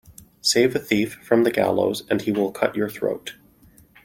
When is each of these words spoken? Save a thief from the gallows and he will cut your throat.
Save 0.41 0.75
a 0.75 0.79
thief 0.79 1.19
from 1.21 1.43
the 1.43 1.51
gallows 1.51 2.01
and 2.09 2.23
he 2.23 2.31
will 2.31 2.51
cut 2.51 2.75
your 2.75 2.89
throat. 2.89 3.35